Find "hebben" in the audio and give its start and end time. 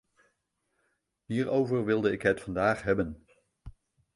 2.83-3.25